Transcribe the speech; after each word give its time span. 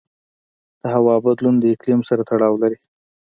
د 0.81 0.83
هوا 0.95 1.15
بدلون 1.25 1.55
د 1.59 1.63
اقلیم 1.73 2.01
سره 2.09 2.21
تړاو 2.29 2.55
لري. 2.63 2.77